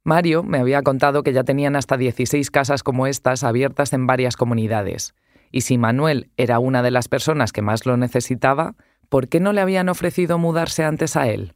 Mario 0.04 0.44
me 0.44 0.60
había 0.60 0.82
contado 0.82 1.24
que 1.24 1.32
ya 1.32 1.46
tenían 1.46 1.78
hasta 1.78 1.96
16 1.96 2.52
casas 2.52 2.84
como 2.84 3.08
estas 3.08 3.46
abiertas 3.46 3.94
en 3.94 4.08
varias 4.08 4.36
comunidades. 4.36 5.16
Y 5.54 5.62
si 5.62 5.78
Manuel 5.78 6.32
era 6.36 6.60
una 6.60 6.84
de 6.84 6.92
las 6.92 7.08
personas 7.08 7.54
que 7.54 7.62
más 7.62 7.86
lo 7.86 7.96
necesitaba, 7.96 8.76
¿por 9.14 9.28
qué 9.28 9.40
no 9.40 9.54
le 9.54 9.62
habían 9.62 9.90
ofrecido 9.90 10.40
mudarse 10.40 10.84
antes 10.84 11.16
a 11.16 11.28
él? 11.28 11.54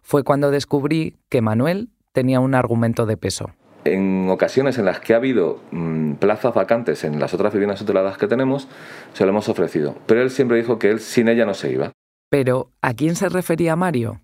Fue 0.00 0.24
cuando 0.24 0.50
descubrí 0.50 1.18
que 1.28 1.42
Manuel 1.42 1.90
tenía 2.12 2.40
un 2.40 2.54
argumento 2.54 3.04
de 3.04 3.18
peso. 3.18 3.50
En 3.84 4.30
ocasiones 4.30 4.78
en 4.78 4.86
las 4.86 5.00
que 5.00 5.12
ha 5.12 5.18
habido 5.18 5.60
mm, 5.72 6.14
plazas 6.14 6.54
vacantes 6.54 7.04
en 7.04 7.20
las 7.20 7.34
otras 7.34 7.52
viviendas 7.52 7.80
tuteladas 7.80 8.16
que 8.16 8.28
tenemos, 8.28 8.66
se 9.12 9.24
lo 9.24 9.30
hemos 9.32 9.46
ofrecido. 9.50 9.94
Pero 10.06 10.22
él 10.22 10.30
siempre 10.30 10.56
dijo 10.56 10.78
que 10.78 10.88
él 10.88 11.00
sin 11.00 11.28
ella 11.28 11.44
no 11.44 11.52
se 11.52 11.70
iba. 11.70 11.92
Pero, 12.30 12.70
¿a 12.80 12.94
quién 12.94 13.14
se 13.14 13.28
refería 13.28 13.76
Mario? 13.76 14.22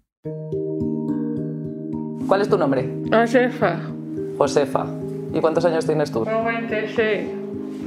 ¿Cuál 2.27 2.41
es 2.41 2.49
tu 2.49 2.57
nombre? 2.57 2.89
Josefa. 3.13 3.81
Josefa. 4.39 4.87
¿Y 5.35 5.41
cuántos 5.41 5.67
años 5.67 5.85
tienes 5.85 6.11
tú? 6.11 6.25
96. 6.25 7.29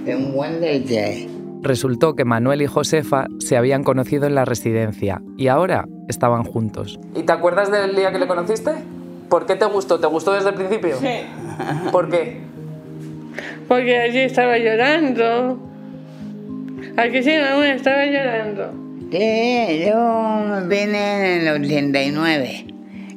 En 0.06 0.32
buen 0.32 0.62
leche. 0.62 1.35
Resultó 1.62 2.15
que 2.15 2.25
Manuel 2.25 2.62
y 2.62 2.67
Josefa 2.67 3.25
se 3.39 3.57
habían 3.57 3.83
conocido 3.83 4.27
en 4.27 4.35
la 4.35 4.45
residencia 4.45 5.21
y 5.38 5.47
ahora 5.47 5.88
estaban 6.07 6.43
juntos. 6.43 7.00
¿Y 7.15 7.24
te 7.24 7.31
acuerdas 7.31 7.71
del 7.71 7.95
día 7.95 8.12
que 8.12 8.19
le 8.19 8.27
conociste? 8.27 8.71
¿Por 9.29 9.45
qué 9.45 9.55
te 9.55 9.65
gustó? 9.65 10.00
¿Te 10.00 10.07
gustó 10.07 10.33
desde 10.33 10.50
el 10.50 10.55
principio? 10.55 10.97
Sí. 10.97 11.25
¿Por 11.91 12.09
qué? 12.09 12.41
Porque 13.67 13.97
allí 13.97 14.19
estaba 14.19 14.57
llorando. 14.57 15.59
Aquí 16.97 17.24
sí, 17.24 17.33
aún 17.33 17.63
estaba 17.63 18.05
llorando. 18.05 18.71
Sí, 19.12 19.85
yo 19.88 20.67
vine 20.67 21.35
en 21.35 21.47
el 21.47 21.62
89. 21.62 22.65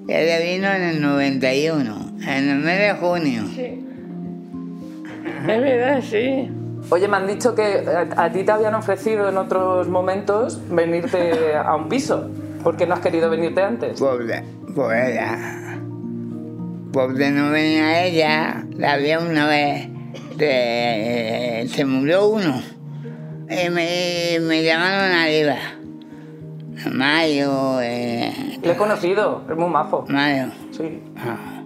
Ella 0.08 0.38
vino 0.38 0.72
en 0.72 0.82
el 0.82 1.02
91, 1.02 2.12
en 2.26 2.48
el 2.48 2.58
mes 2.58 2.78
de 2.78 2.92
junio. 2.94 3.42
Sí. 3.54 3.84
Es 5.48 5.60
verdad, 5.60 6.00
sí. 6.02 6.48
Oye, 6.90 7.06
me 7.08 7.16
han 7.18 7.26
dicho 7.26 7.54
que 7.54 7.84
a, 7.86 8.22
a 8.24 8.32
ti 8.32 8.44
te 8.44 8.52
habían 8.52 8.74
ofrecido 8.74 9.28
en 9.28 9.36
otros 9.36 9.88
momentos 9.88 10.58
venirte 10.70 11.54
a 11.54 11.74
un 11.76 11.88
piso. 11.88 12.30
¿Por 12.62 12.76
qué 12.76 12.86
no 12.86 12.94
has 12.94 13.00
querido 13.00 13.28
venirte 13.30 13.62
antes? 13.62 14.00
Pobre, 14.00 14.42
por 14.74 14.94
ella. 14.94 15.78
Porque 16.92 17.30
no 17.30 17.50
venía 17.50 18.04
ella. 18.04 18.64
La 18.76 18.92
había 18.94 19.18
una 19.20 19.46
vez. 19.46 19.88
eh, 20.38 21.66
se 21.68 21.84
murió 21.84 22.26
uno. 22.28 22.62
Y 23.50 23.68
me, 23.70 24.38
me 24.40 24.62
llamaron 24.64 25.12
arriba. 25.16 25.56
Mayo. 26.92 27.80
Eh, 27.82 28.58
Le 28.62 28.72
he 28.72 28.76
conocido, 28.76 29.44
es 29.50 29.56
muy 29.56 29.68
majo. 29.68 30.04
Mayo. 30.08 30.46
Sí. 30.70 31.02
Ah. 31.16 31.62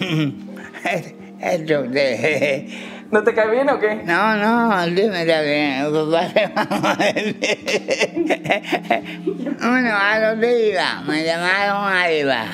Esto 1.40 1.82
de. 1.84 2.68
¿No 3.12 3.22
te 3.22 3.34
cae 3.34 3.50
bien 3.50 3.68
o 3.68 3.78
qué? 3.78 3.96
No, 4.06 4.36
no, 4.36 4.86
dime 4.86 5.26
también. 5.26 5.92
Bueno, 9.60 9.90
a 9.92 10.18
dónde 10.18 10.70
iba, 10.70 11.02
me 11.06 11.22
llamaron 11.22 11.92
arriba. 11.92 12.46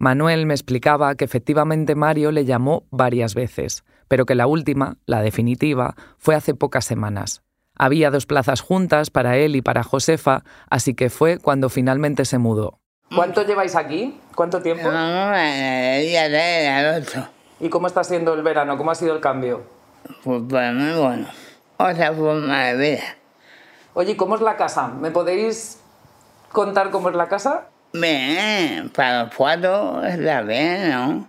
Manuel 0.00 0.46
me 0.46 0.54
explicaba 0.54 1.14
que 1.14 1.24
efectivamente 1.24 1.94
Mario 1.94 2.32
le 2.32 2.44
llamó 2.44 2.88
varias 2.90 3.34
veces, 3.34 3.84
pero 4.08 4.26
que 4.26 4.34
la 4.34 4.48
última, 4.48 4.96
la 5.06 5.22
definitiva, 5.22 5.94
fue 6.18 6.34
hace 6.34 6.54
pocas 6.54 6.84
semanas. 6.84 7.44
Había 7.76 8.10
dos 8.10 8.26
plazas 8.26 8.60
juntas 8.60 9.10
para 9.10 9.36
él 9.36 9.54
y 9.54 9.62
para 9.62 9.84
Josefa, 9.84 10.42
así 10.68 10.94
que 10.94 11.08
fue 11.08 11.38
cuando 11.38 11.68
finalmente 11.68 12.24
se 12.24 12.38
mudó. 12.38 12.80
¿Cuánto 13.14 13.46
lleváis 13.46 13.76
aquí? 13.76 14.18
¿Cuánto 14.34 14.60
tiempo? 14.60 14.90
No, 14.90 15.34
el 15.34 16.02
día 16.02 16.26
3 16.26 16.30
de 16.30 16.68
agosto. 16.68 17.28
¿Y 17.64 17.70
cómo 17.70 17.86
está 17.86 18.04
siendo 18.04 18.34
el 18.34 18.42
verano? 18.42 18.76
¿Cómo 18.76 18.90
ha 18.90 18.94
sido 18.94 19.14
el 19.14 19.20
cambio? 19.22 19.62
Pues 20.22 20.42
para 20.50 20.70
mí, 20.72 21.00
bueno, 21.00 21.26
otra 21.78 22.12
forma 22.12 22.64
de 22.66 22.76
vida. 22.76 23.02
Oye, 23.94 24.12
¿y 24.12 24.16
¿cómo 24.16 24.34
es 24.34 24.42
la 24.42 24.54
casa? 24.58 24.88
¿Me 24.88 25.10
podéis 25.10 25.80
contar 26.52 26.90
cómo 26.90 27.08
es 27.08 27.14
la 27.16 27.26
casa? 27.26 27.68
Bien, 27.94 28.90
para 28.94 29.24
los 29.24 29.34
cuatro 29.34 30.04
está 30.04 30.42
bien, 30.42 30.90
¿no? 30.90 31.28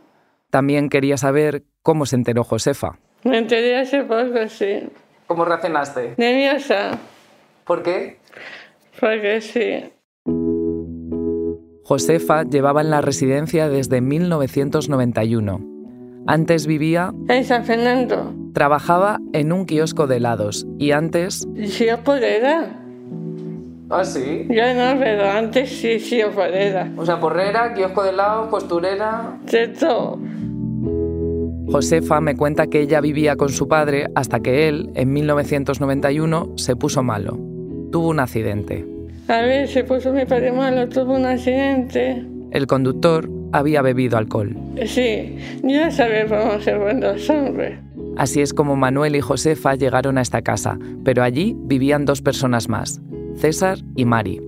También 0.50 0.90
quería 0.90 1.16
saber 1.16 1.64
cómo 1.82 2.06
se 2.06 2.18
enteró 2.18 2.44
Josefa. 2.44 3.00
Me 3.24 3.38
enteré 3.38 3.80
hace 3.80 4.04
poco, 4.04 4.50
sí. 4.50 4.90
¿Cómo 5.28 5.46
reaccionaste? 5.46 6.16
Nerviosa, 6.18 6.98
¿Por 7.64 7.82
qué? 7.82 8.20
porque 9.00 9.40
sí. 9.40 9.90
Josefa 11.86 12.44
llevaba 12.44 12.82
en 12.82 12.90
la 12.90 13.00
residencia 13.00 13.70
desde 13.70 14.02
1991. 14.02 15.75
Antes 16.28 16.66
vivía, 16.66 17.14
En 17.28 17.44
San 17.46 17.66
Fernando. 17.66 18.34
trabajaba 18.54 19.20
en 19.34 19.52
un 19.52 19.66
kiosco 19.66 20.08
de 20.08 20.18
helados 20.18 20.66
y 20.80 20.92
antes 20.92 21.48
Sí, 21.68 21.86
yo 21.86 22.00
podera. 22.04 22.82
Ah, 23.92 24.04
sí. 24.04 24.48
Ya 24.50 24.74
no, 24.74 25.00
pero 25.00 25.30
antes 25.30 25.70
sí, 25.70 26.00
sí, 26.00 26.18
yo 26.18 26.32
podera. 26.32 26.92
O 26.98 27.06
sea, 27.06 27.20
porrera, 27.20 27.74
kiosco 27.76 28.04
de 28.04 28.10
helado, 28.10 28.50
costurera... 28.50 29.38
Todo. 29.80 30.18
Josefa 31.72 32.22
me 32.22 32.36
cuenta 32.36 32.68
que 32.68 32.82
ella 32.82 33.02
vivía 33.02 33.36
con 33.36 33.50
su 33.50 33.68
padre 33.68 34.08
hasta 34.16 34.40
que 34.40 34.68
él, 34.68 34.90
en 34.96 35.14
1991, 35.14 36.54
se 36.56 36.76
puso 36.76 37.04
malo. 37.04 37.38
Tuvo 37.92 38.10
un 38.10 38.20
accidente. 38.20 38.86
A 39.28 39.42
ver, 39.42 39.68
se 39.68 39.84
puso 39.84 40.12
mi 40.14 40.26
padre 40.26 40.52
malo, 40.52 40.88
tuvo 40.90 41.14
un 41.16 41.26
accidente. 41.26 42.26
El 42.52 42.68
conductor 42.68 43.30
había 43.58 43.82
bebido 43.82 44.18
alcohol. 44.18 44.56
Sí, 44.86 45.38
ya 45.64 45.90
sabes 45.90 46.30
cómo 46.30 46.60
ser 46.60 46.78
buenos 46.80 47.30
hombres. 47.30 47.80
Así 48.18 48.42
es 48.42 48.54
como 48.54 48.76
Manuel 48.76 49.16
y 49.16 49.22
Josefa 49.22 49.76
llegaron 49.76 50.18
a 50.18 50.22
esta 50.22 50.42
casa, 50.42 50.78
pero 51.04 51.24
allí 51.24 51.56
vivían 51.58 52.06
dos 52.06 52.22
personas 52.22 52.70
más, 52.70 53.02
César 53.38 53.78
y 53.96 54.06
Mari. 54.06 54.42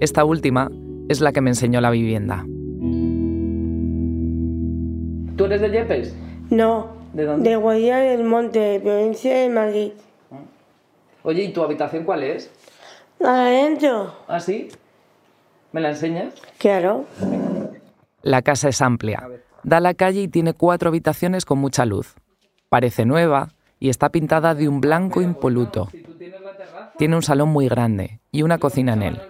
Esta 0.00 0.24
última 0.24 0.70
es 1.08 1.20
la 1.20 1.32
que 1.32 1.40
me 1.40 1.50
enseñó 1.50 1.80
la 1.80 1.90
vivienda. 1.90 2.44
¿Tú 5.36 5.44
eres 5.44 5.60
de 5.60 5.70
Yepes? 5.70 6.14
No, 6.50 6.88
¿De 7.12 7.24
dónde? 7.24 7.50
de 7.50 7.56
Guadalajara 7.56 8.00
del 8.10 8.24
Monte, 8.24 8.80
provincia 8.82 9.36
de 9.36 9.48
Madrid. 9.50 9.92
Oye, 11.22 11.44
¿y 11.44 11.52
tu 11.52 11.62
habitación 11.62 12.04
cuál 12.04 12.22
es? 12.22 12.50
¿Adentro? 13.22 14.14
¿Ah, 14.28 14.40
sí? 14.40 14.68
¿Me 15.72 15.80
la 15.80 15.90
enseñas? 15.90 16.34
Claro. 16.58 17.04
La 18.26 18.42
casa 18.42 18.68
es 18.68 18.82
amplia. 18.82 19.22
Da 19.62 19.76
a 19.76 19.80
la 19.80 19.94
calle 19.94 20.22
y 20.22 20.26
tiene 20.26 20.52
cuatro 20.52 20.88
habitaciones 20.88 21.44
con 21.44 21.58
mucha 21.58 21.86
luz. 21.86 22.16
Parece 22.68 23.06
nueva 23.06 23.50
y 23.78 23.88
está 23.88 24.08
pintada 24.08 24.56
de 24.56 24.68
un 24.68 24.80
blanco 24.80 25.22
impoluto. 25.22 25.88
Tiene 26.98 27.14
un 27.14 27.22
salón 27.22 27.50
muy 27.50 27.68
grande 27.68 28.18
y 28.32 28.42
una 28.42 28.58
cocina 28.58 28.94
en 28.94 29.02
él. 29.04 29.22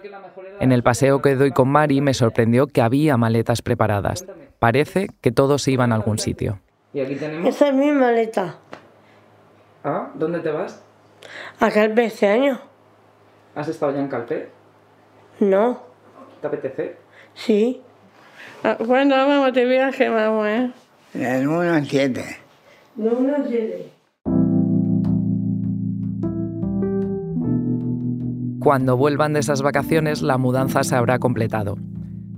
En 0.59 0.71
el 0.71 0.81
paseo 0.81 1.21
que 1.21 1.35
doy 1.35 1.51
con 1.51 1.69
Mari 1.69 2.01
me 2.01 2.15
sorprendió 2.15 2.65
que 2.65 2.81
había 2.81 3.17
maletas 3.17 3.61
preparadas. 3.61 4.25
Parece 4.57 5.09
que 5.21 5.31
todos 5.31 5.61
se 5.61 5.73
iban 5.73 5.91
a 5.91 5.95
algún 5.95 6.17
sitio. 6.17 6.59
Y 6.91 6.99
aquí 6.99 7.17
tenemos... 7.17 7.47
Esa 7.47 7.67
es 7.67 7.75
mi 7.75 7.91
maleta. 7.91 8.55
Ah, 9.83 10.09
¿dónde 10.15 10.39
te 10.39 10.49
vas? 10.49 10.81
Acá 11.59 11.83
el 11.83 11.99
este 11.99 12.29
año. 12.29 12.59
¿Has 13.53 13.67
estado 13.67 13.91
ya 13.91 13.99
en 13.99 14.07
Calpe? 14.07 14.49
No. 15.39 15.83
¿Te 16.41 16.47
apetece? 16.47 16.97
Sí. 17.35 17.83
Ah, 18.63 18.77
¿Cuándo 18.85 19.15
vamos 19.15 19.53
de 19.53 19.65
viaje, 19.65 20.09
mamá? 20.09 20.51
eh? 20.51 20.71
El 21.13 21.47
1 21.47 21.85
7. 21.85 22.23
No, 22.97 23.11
no 23.19 23.47
sé. 23.47 23.91
Cuando 28.59 28.97
vuelvan 28.97 29.33
de 29.33 29.39
esas 29.39 29.61
vacaciones, 29.61 30.21
la 30.21 30.37
mudanza 30.37 30.83
se 30.83 30.95
habrá 30.95 31.19
completado. 31.19 31.77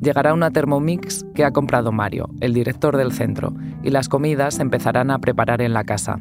Llegará 0.01 0.33
una 0.33 0.51
Thermomix 0.51 1.25
que 1.33 1.43
ha 1.43 1.51
comprado 1.51 1.91
Mario, 1.91 2.29
el 2.39 2.53
director 2.53 2.95
del 2.97 3.11
centro, 3.11 3.53
y 3.83 3.89
las 3.89 4.07
comidas 4.09 4.55
se 4.55 4.61
empezarán 4.61 5.11
a 5.11 5.19
preparar 5.19 5.61
en 5.61 5.73
la 5.73 5.83
casa. 5.83 6.19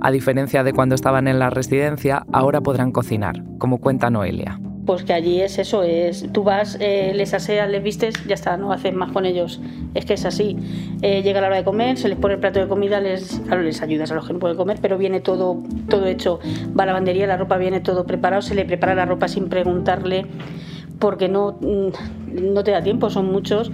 A 0.00 0.10
diferencia 0.10 0.64
de 0.64 0.72
cuando 0.72 0.94
estaban 0.94 1.28
en 1.28 1.38
la 1.38 1.48
residencia, 1.50 2.24
ahora 2.32 2.60
podrán 2.60 2.92
cocinar, 2.92 3.42
como 3.58 3.78
cuenta 3.78 4.10
Noelia. 4.10 4.60
Pues 4.84 5.04
que 5.04 5.12
allí 5.12 5.40
es 5.40 5.58
eso, 5.58 5.84
es 5.84 6.26
tú 6.32 6.42
vas, 6.42 6.76
eh, 6.80 7.12
les 7.14 7.34
aseas, 7.34 7.70
les 7.70 7.82
vistes, 7.82 8.14
ya 8.26 8.34
está, 8.34 8.56
no 8.56 8.72
haces 8.72 8.92
más 8.92 9.12
con 9.12 9.26
ellos. 9.26 9.60
Es 9.94 10.04
que 10.04 10.14
es 10.14 10.24
así. 10.24 10.56
Eh, 11.02 11.22
llega 11.22 11.40
la 11.40 11.46
hora 11.46 11.56
de 11.56 11.64
comer, 11.64 11.98
se 11.98 12.08
les 12.08 12.18
pone 12.18 12.34
el 12.34 12.40
plato 12.40 12.58
de 12.58 12.66
comida, 12.66 13.00
les, 13.00 13.40
claro, 13.46 13.62
les 13.62 13.80
ayudas 13.80 14.10
a 14.10 14.16
los 14.16 14.26
que 14.26 14.32
no 14.32 14.40
pueden 14.40 14.56
comer, 14.56 14.78
pero 14.82 14.98
viene 14.98 15.20
todo, 15.20 15.62
todo 15.88 16.06
hecho. 16.06 16.40
Va 16.76 16.82
a 16.82 16.86
la 16.86 16.92
lavandería, 16.92 17.28
la 17.28 17.36
ropa 17.36 17.58
viene 17.58 17.80
todo 17.80 18.06
preparado, 18.06 18.42
se 18.42 18.56
le 18.56 18.64
prepara 18.64 18.96
la 18.96 19.04
ropa 19.04 19.28
sin 19.28 19.48
preguntarle, 19.48 20.26
porque 20.98 21.28
no, 21.28 21.58
mm, 21.60 22.52
no 22.52 22.64
te 22.64 22.72
da 22.72 22.82
tiempo, 22.82 23.08
son 23.08 23.26
muchos. 23.26 23.70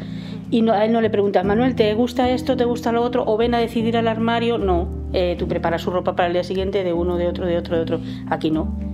Y 0.50 0.60
no, 0.60 0.72
a 0.72 0.84
él 0.84 0.92
no 0.92 1.00
le 1.00 1.08
preguntas, 1.08 1.44
Manuel, 1.44 1.74
¿te 1.74 1.92
gusta 1.94 2.28
esto, 2.30 2.56
te 2.56 2.64
gusta 2.64 2.92
lo 2.92 3.02
otro? 3.02 3.24
O 3.26 3.36
ven 3.38 3.54
a 3.54 3.58
decidir 3.58 3.96
al 3.96 4.08
armario. 4.08 4.58
No, 4.58 4.88
eh, 5.14 5.36
tú 5.38 5.48
preparas 5.48 5.82
su 5.82 5.90
ropa 5.90 6.16
para 6.16 6.26
el 6.26 6.34
día 6.34 6.44
siguiente 6.44 6.84
de 6.84 6.92
uno, 6.92 7.16
de 7.16 7.28
otro, 7.28 7.46
de 7.46 7.56
otro, 7.56 7.76
de 7.76 7.82
otro. 7.82 8.00
Aquí 8.28 8.50
no. 8.50 8.87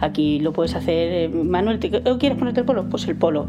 Aquí 0.00 0.40
lo 0.40 0.52
puedes 0.52 0.74
hacer, 0.74 1.12
eh, 1.12 1.28
Manuel, 1.28 1.78
¿te, 1.78 1.90
¿quieres 1.90 2.38
ponerte 2.38 2.60
el 2.60 2.66
polo? 2.66 2.88
Pues 2.88 3.06
el 3.08 3.16
polo. 3.16 3.46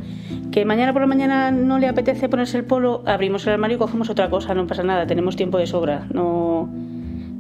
Que 0.52 0.66
mañana 0.66 0.92
por 0.92 1.02
la 1.02 1.08
mañana 1.08 1.52
no 1.52 1.80
le 1.80 1.88
apetece 1.88 2.28
ponerse 2.28 2.58
el 2.58 2.66
polo, 2.66 3.04
abrimos 3.06 3.48
el 3.48 3.54
armario 3.54 3.78
y 3.78 3.80
cogemos 3.80 4.10
otra 4.10 4.30
cosa, 4.30 4.54
no 4.54 4.68
pasa 4.68 4.84
nada, 4.84 5.08
tenemos 5.08 5.36
tiempo 5.36 5.58
de 5.58 5.68
sobra, 5.68 6.08
no, 6.14 6.70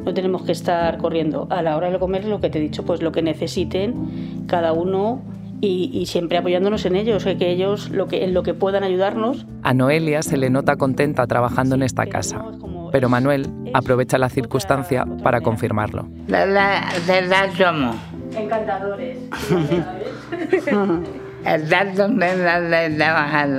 no 0.03 0.13
tenemos 0.13 0.43
que 0.43 0.53
estar 0.53 0.97
corriendo. 0.97 1.47
A 1.49 1.61
la 1.61 1.75
hora 1.75 1.91
de 1.91 1.99
comer, 1.99 2.25
lo 2.25 2.39
que 2.39 2.49
te 2.49 2.59
he 2.59 2.61
dicho, 2.61 2.85
pues 2.85 3.01
lo 3.01 3.11
que 3.11 3.21
necesiten 3.21 4.45
cada 4.47 4.71
uno 4.71 5.21
y, 5.61 6.05
siempre 6.07 6.37
apoyándonos 6.37 6.85
en 6.85 6.95
ellos, 6.95 7.23
que 7.23 7.51
ellos 7.51 7.89
lo 7.89 8.07
que, 8.07 8.23
en 8.23 8.33
lo 8.33 8.43
que 8.43 8.53
puedan 8.53 8.83
ayudarnos. 8.83 9.45
A 9.61 9.73
Noelia 9.73 10.23
se 10.23 10.37
le 10.37 10.49
nota 10.49 10.75
contenta 10.75 11.27
trabajando 11.27 11.75
en 11.75 11.83
esta 11.83 12.07
casa, 12.07 12.43
pero 12.91 13.09
Manuel 13.09 13.47
aprovecha 13.73 14.17
la 14.17 14.29
circunstancia 14.29 15.05
para 15.21 15.41
confirmarlo. 15.41 16.07
La 16.27 16.45
verdad 16.45 17.49
somos. 17.55 17.95
Encantadores. 18.35 19.17
Estar 21.45 21.95
contenta 21.95 22.61
de 22.61 22.89
trabajar. 22.97 23.49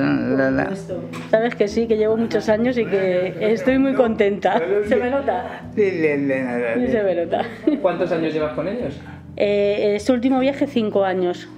Sabes 1.30 1.54
que 1.56 1.66
sí, 1.66 1.88
que 1.88 1.96
llevo 1.96 2.16
muchos 2.16 2.48
años 2.48 2.78
y 2.78 2.86
que 2.86 3.34
estoy 3.40 3.78
muy 3.78 3.94
contenta. 3.94 4.60
¿Se 4.88 4.96
me 4.96 5.10
nota? 5.10 5.62
Sí, 5.74 5.90
se 5.90 7.02
me 7.02 7.14
nota. 7.14 7.42
¿Cuántos 7.80 8.12
años 8.12 8.32
llevas 8.32 8.52
con 8.52 8.68
ellos? 8.68 9.00
Eh, 9.36 9.94
este 9.96 10.12
último 10.12 10.38
viaje, 10.38 10.66
cinco 10.66 11.04
años. 11.04 11.48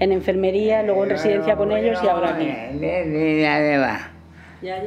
En 0.00 0.12
enfermería, 0.12 0.82
luego 0.82 1.04
en 1.04 1.10
residencia 1.10 1.56
con 1.56 1.70
ellos 1.72 1.98
y 2.02 2.08
ahora 2.08 2.34
aquí. 2.34 2.46
Ya 2.80 3.58
lleva. 3.60 4.10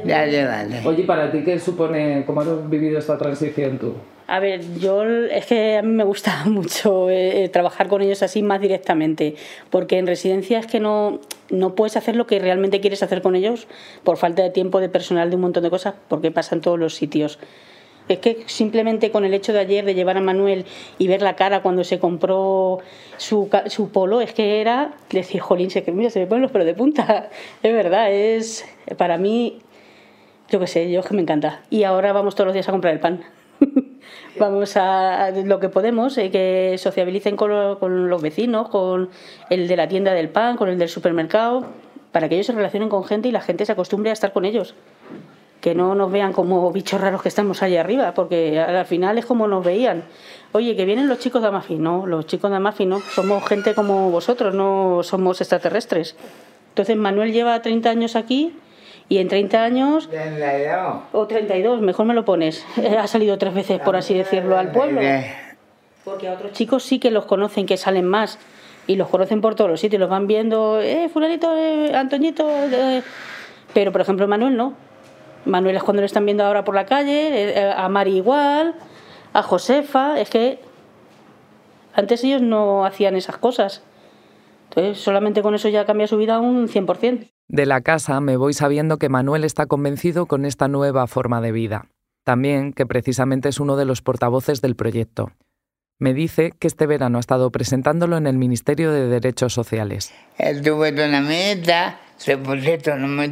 Ya 0.04 0.26
lleva. 0.26 0.64
Oye, 0.84 1.04
¿para 1.04 1.30
ti 1.30 1.42
qué 1.42 1.58
supone, 1.58 2.24
cómo 2.26 2.42
has 2.42 2.68
vivido 2.68 2.98
esta 2.98 3.16
transición 3.16 3.78
tú? 3.78 3.94
A 4.32 4.40
ver, 4.40 4.62
yo 4.78 5.04
es 5.04 5.44
que 5.44 5.76
a 5.76 5.82
mí 5.82 5.92
me 5.92 6.04
gusta 6.04 6.44
mucho 6.46 7.10
eh, 7.10 7.50
trabajar 7.52 7.88
con 7.88 8.00
ellos 8.00 8.22
así 8.22 8.42
más 8.42 8.62
directamente, 8.62 9.34
porque 9.68 9.98
en 9.98 10.06
residencia 10.06 10.58
es 10.58 10.66
que 10.66 10.80
no, 10.80 11.20
no 11.50 11.74
puedes 11.74 11.98
hacer 11.98 12.16
lo 12.16 12.26
que 12.26 12.38
realmente 12.38 12.80
quieres 12.80 13.02
hacer 13.02 13.20
con 13.20 13.36
ellos 13.36 13.66
por 14.04 14.16
falta 14.16 14.42
de 14.42 14.48
tiempo, 14.48 14.80
de 14.80 14.88
personal, 14.88 15.28
de 15.28 15.36
un 15.36 15.42
montón 15.42 15.62
de 15.62 15.68
cosas, 15.68 15.96
porque 16.08 16.30
pasa 16.30 16.54
en 16.54 16.62
todos 16.62 16.78
los 16.78 16.94
sitios. 16.94 17.38
Es 18.08 18.20
que 18.20 18.44
simplemente 18.46 19.10
con 19.10 19.26
el 19.26 19.34
hecho 19.34 19.52
de 19.52 19.58
ayer 19.58 19.84
de 19.84 19.94
llevar 19.94 20.16
a 20.16 20.22
Manuel 20.22 20.64
y 20.96 21.08
ver 21.08 21.20
la 21.20 21.36
cara 21.36 21.60
cuando 21.60 21.84
se 21.84 21.98
compró 21.98 22.78
su, 23.18 23.50
su 23.66 23.90
polo, 23.90 24.22
es 24.22 24.32
que 24.32 24.62
era 24.62 24.94
decir, 25.10 25.42
jolín, 25.42 25.70
se, 25.70 25.84
mira, 25.92 26.08
se 26.08 26.20
me 26.20 26.26
ponen 26.26 26.40
los 26.40 26.52
pelos 26.52 26.64
de 26.64 26.72
punta. 26.72 27.28
Es 27.62 27.74
verdad, 27.74 28.10
es 28.10 28.64
para 28.96 29.18
mí, 29.18 29.58
yo 30.48 30.58
qué 30.58 30.66
sé, 30.66 30.90
yo 30.90 31.00
es 31.00 31.06
que 31.06 31.12
me 31.12 31.20
encanta. 31.20 31.60
Y 31.68 31.82
ahora 31.82 32.14
vamos 32.14 32.34
todos 32.34 32.46
los 32.46 32.54
días 32.54 32.70
a 32.70 32.72
comprar 32.72 32.94
el 32.94 33.00
pan. 33.00 33.26
Vamos 34.38 34.76
a, 34.76 35.30
lo 35.30 35.60
que 35.60 35.68
podemos, 35.68 36.16
eh, 36.18 36.30
que 36.30 36.76
sociabilicen 36.78 37.36
con, 37.36 37.76
con, 37.76 38.08
los 38.08 38.22
vecinos, 38.22 38.68
con 38.68 39.10
el 39.50 39.68
de 39.68 39.76
la 39.76 39.88
tienda 39.88 40.12
del 40.14 40.28
pan, 40.28 40.56
con 40.56 40.68
el 40.68 40.78
del 40.78 40.88
supermercado, 40.88 41.66
para 42.12 42.28
que 42.28 42.36
ellos 42.36 42.46
se 42.46 42.52
relacionen 42.52 42.88
con 42.88 43.04
gente 43.04 43.28
y 43.28 43.32
la 43.32 43.40
gente 43.40 43.66
se 43.66 43.72
acostumbre 43.72 44.10
a 44.10 44.12
estar 44.12 44.32
con 44.32 44.44
ellos. 44.44 44.74
Que 45.60 45.74
no 45.74 45.94
nos 45.94 46.10
vean 46.10 46.32
como 46.32 46.72
bichos 46.72 47.00
raros 47.00 47.22
que 47.22 47.28
estamos 47.28 47.62
allá 47.62 47.80
arriba, 47.80 48.14
porque 48.14 48.58
al 48.58 48.86
final 48.86 49.16
es 49.18 49.26
como 49.26 49.46
nos 49.46 49.64
veían. 49.64 50.04
Oye, 50.52 50.76
que 50.76 50.84
vienen 50.84 51.08
los 51.08 51.18
chicos 51.20 51.40
de 51.40 51.48
Amafi. 51.48 51.76
No, 51.76 52.06
los 52.06 52.26
chicos 52.26 52.50
de 52.50 52.56
Amafi 52.56 52.84
no. 52.84 53.00
Somos 53.00 53.46
gente 53.46 53.74
como 53.74 54.10
vosotros, 54.10 54.54
no 54.54 55.02
somos 55.02 55.40
extraterrestres. 55.40 56.16
Entonces 56.70 56.96
Manuel 56.96 57.32
lleva 57.32 57.62
30 57.62 57.90
años 57.90 58.16
aquí 58.16 58.54
y 59.08 59.18
en 59.18 59.28
30 59.28 59.62
años... 59.62 60.08
32. 60.08 61.02
O 61.12 61.26
32, 61.26 61.80
mejor 61.80 62.06
me 62.06 62.14
lo 62.14 62.24
pones. 62.24 62.64
Ha 62.98 63.06
salido 63.06 63.38
tres 63.38 63.54
veces, 63.54 63.80
por 63.80 63.96
así 63.96 64.14
decirlo, 64.14 64.58
al 64.58 64.72
pueblo. 64.72 65.00
Porque 66.04 66.28
a 66.28 66.32
otros 66.32 66.52
chicos 66.52 66.82
sí 66.82 66.98
que 66.98 67.10
los 67.10 67.26
conocen, 67.26 67.66
que 67.66 67.76
salen 67.76 68.06
más. 68.06 68.38
Y 68.86 68.96
los 68.96 69.08
conocen 69.08 69.40
por 69.40 69.54
todos 69.54 69.70
los 69.70 69.80
sitios, 69.80 70.00
los 70.00 70.10
van 70.10 70.26
viendo, 70.26 70.80
eh, 70.80 71.08
fulanito, 71.08 71.56
eh, 71.56 71.94
Antoñito. 71.94 72.48
Eh". 72.48 73.02
Pero, 73.72 73.92
por 73.92 74.00
ejemplo, 74.00 74.26
Manuel 74.26 74.56
no. 74.56 74.74
Manuel 75.44 75.76
es 75.76 75.82
cuando 75.82 76.02
lo 76.02 76.06
están 76.06 76.24
viendo 76.24 76.44
ahora 76.44 76.64
por 76.64 76.74
la 76.74 76.86
calle, 76.86 77.50
eh, 77.50 77.72
a 77.76 77.88
Mari 77.88 78.16
igual, 78.16 78.74
a 79.32 79.42
Josefa. 79.42 80.20
Es 80.20 80.30
que 80.30 80.58
antes 81.94 82.24
ellos 82.24 82.42
no 82.42 82.84
hacían 82.84 83.16
esas 83.16 83.36
cosas. 83.38 83.82
Entonces, 84.70 85.02
solamente 85.02 85.42
con 85.42 85.54
eso 85.54 85.68
ya 85.68 85.84
cambia 85.84 86.06
su 86.06 86.16
vida 86.16 86.40
un 86.40 86.68
100%. 86.68 87.30
De 87.52 87.66
la 87.66 87.82
casa 87.82 88.18
me 88.22 88.38
voy 88.38 88.54
sabiendo 88.54 88.96
que 88.96 89.10
Manuel 89.10 89.44
está 89.44 89.66
convencido 89.66 90.24
con 90.24 90.46
esta 90.46 90.68
nueva 90.68 91.06
forma 91.06 91.42
de 91.42 91.52
vida. 91.52 91.84
También 92.24 92.72
que 92.72 92.86
precisamente 92.86 93.50
es 93.50 93.60
uno 93.60 93.76
de 93.76 93.84
los 93.84 94.00
portavoces 94.00 94.62
del 94.62 94.74
proyecto. 94.74 95.32
Me 95.98 96.14
dice 96.14 96.54
que 96.58 96.66
este 96.66 96.86
verano 96.86 97.18
ha 97.18 97.20
estado 97.20 97.50
presentándolo 97.50 98.16
en 98.16 98.26
el 98.26 98.38
Ministerio 98.38 98.90
de 98.90 99.06
Derechos 99.06 99.52
Sociales. 99.52 100.14
Estuve 100.38 100.94
con 100.94 101.12
la 101.12 101.20
meta, 101.20 102.00
se 102.16 102.38
puso 102.38 102.96
no 102.96 103.06
me 103.06 103.26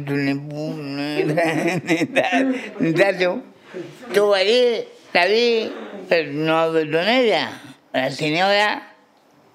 Estuve 4.07 4.37
allí, 4.37 4.83
la 5.13 5.25
vi, 5.25 5.73
pero 6.07 6.31
no 6.31 6.59
hablé 6.59 6.91
con 6.91 7.07
ella. 7.07 7.59
La 7.91 8.11
señora 8.11 8.93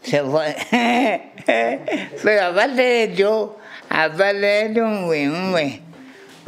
se 0.01 0.25
fue. 0.25 0.57
pero 2.25 2.47
aparte 2.47 2.83
de 2.83 3.15
yo, 3.15 3.57
aparte 3.88 4.38
de 4.38 4.72
eso, 4.72 4.85
muy, 4.87 5.27
muy. 5.27 5.81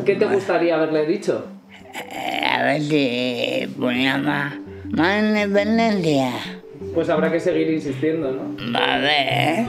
¿Qué 0.05 0.15
te 0.15 0.27
gustaría 0.27 0.77
haberle 0.77 1.07
dicho? 1.07 1.47
A 2.51 2.63
ver 2.63 2.83
si 2.83 3.69
ponía 3.79 4.19
más, 4.19 4.55
más 4.91 5.23
independencia. 5.23 6.33
Pues 6.95 7.09
habrá 7.09 7.31
que 7.31 7.41
seguir 7.41 7.71
insistiendo, 7.71 8.31
¿no? 8.31 8.73
Vale. 8.73 9.67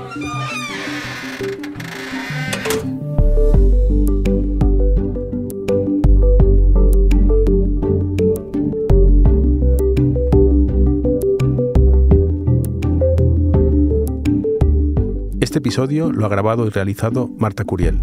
Episodio 15.60 16.10
lo 16.14 16.26
ha 16.26 16.30
grabado 16.30 16.66
y 16.66 16.70
realizado 16.70 17.30
Marta 17.38 17.66
Curiel. 17.66 18.02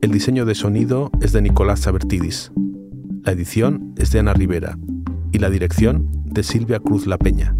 El 0.00 0.10
diseño 0.10 0.46
de 0.46 0.54
sonido 0.54 1.10
es 1.20 1.32
de 1.32 1.42
Nicolás 1.42 1.80
Sabertidis. 1.80 2.50
La 3.24 3.32
edición 3.32 3.92
es 3.98 4.10
de 4.10 4.20
Ana 4.20 4.32
Rivera 4.32 4.78
y 5.32 5.38
la 5.38 5.50
dirección 5.50 6.08
de 6.24 6.42
Silvia 6.42 6.80
Cruz 6.80 7.06
La 7.06 7.18
Peña. 7.18 7.54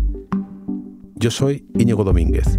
Yo 1.14 1.30
soy 1.30 1.66
Íñigo 1.78 2.04
Domínguez 2.04 2.58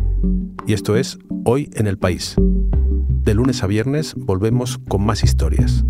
y 0.68 0.74
esto 0.74 0.96
es 0.96 1.18
Hoy 1.44 1.72
en 1.74 1.88
el 1.88 1.98
País. 1.98 2.36
De 2.38 3.34
lunes 3.34 3.64
a 3.64 3.68
viernes 3.68 4.14
volvemos 4.16 4.78
con 4.78 5.04
más 5.04 5.24
historias. 5.24 5.84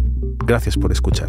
Gracias 0.45 0.77
por 0.77 0.93
escuchar. 0.93 1.27